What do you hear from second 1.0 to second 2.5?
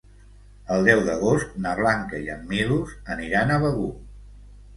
d'agost na Blanca i en